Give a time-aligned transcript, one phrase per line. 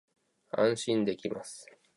[0.57, 1.67] 安心できます